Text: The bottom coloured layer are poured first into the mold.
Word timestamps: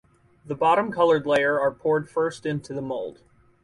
The 0.43 0.55
bottom 0.55 0.91
coloured 0.91 1.27
layer 1.27 1.59
are 1.59 1.71
poured 1.71 2.09
first 2.09 2.47
into 2.47 2.73
the 2.73 2.81
mold. 2.81 3.21